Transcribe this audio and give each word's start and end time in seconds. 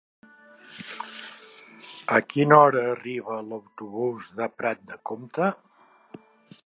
A 2.17 2.21
quina 2.35 2.59
hora 2.61 2.81
arriba 2.95 3.37
l'autobús 3.51 4.33
de 4.41 4.51
Prat 4.63 4.85
de 4.93 4.99
Comte? 5.11 5.51